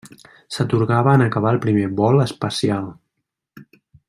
S'atorgava 0.55 1.13
en 1.19 1.25
acabar 1.25 1.53
el 1.57 1.61
primer 1.67 1.85
vol 2.01 2.25
espacial. 2.27 2.89